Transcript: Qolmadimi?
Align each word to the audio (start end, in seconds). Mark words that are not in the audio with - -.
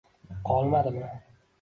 Qolmadimi? 0.49 1.15